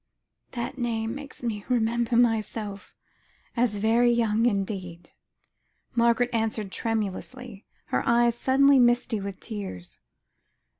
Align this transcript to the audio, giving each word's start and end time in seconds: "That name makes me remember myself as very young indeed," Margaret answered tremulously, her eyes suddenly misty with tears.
"That 0.53 0.79
name 0.79 1.13
makes 1.13 1.43
me 1.43 1.63
remember 1.69 2.17
myself 2.17 2.95
as 3.55 3.75
very 3.77 4.11
young 4.11 4.47
indeed," 4.47 5.11
Margaret 5.93 6.31
answered 6.33 6.71
tremulously, 6.71 7.67
her 7.89 8.01
eyes 8.07 8.35
suddenly 8.35 8.79
misty 8.79 9.19
with 9.21 9.39
tears. 9.39 9.99